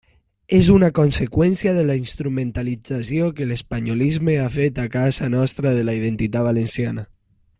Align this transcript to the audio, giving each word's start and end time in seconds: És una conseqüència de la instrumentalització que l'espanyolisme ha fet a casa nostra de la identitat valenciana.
És 0.59 0.69
una 0.75 0.87
conseqüència 0.99 1.73
de 1.79 1.83
la 1.89 1.97
instrumentalització 2.03 3.29
que 3.41 3.47
l'espanyolisme 3.51 4.39
ha 4.45 4.49
fet 4.57 4.83
a 4.85 4.89
casa 4.97 5.31
nostra 5.37 5.77
de 5.81 5.87
la 5.91 5.97
identitat 6.01 6.49
valenciana. 6.51 7.07